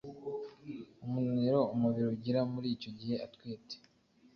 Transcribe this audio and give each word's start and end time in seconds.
umunaniro 1.05 1.61
umubiri 1.73 2.07
ugira 2.15 2.39
muri 2.51 2.67
icyo 2.75 2.91
gihe 2.99 3.15
atwite, 3.25 3.75